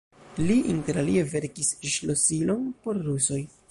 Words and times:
Li 0.47 0.55
inter 0.73 0.99
alie 1.03 1.25
verkis 1.35 1.71
ŝlosilon 1.99 2.69
por 2.85 3.05
rusoj. 3.11 3.45